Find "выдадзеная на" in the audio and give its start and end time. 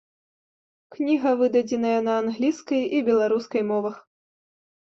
1.41-2.13